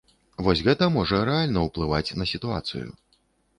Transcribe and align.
Вось 0.45 0.63
гэта 0.67 0.87
можа 0.95 1.19
рэальна 1.29 1.67
ўплываць 1.67 2.15
на 2.21 2.29
сітуацыю. 2.33 2.85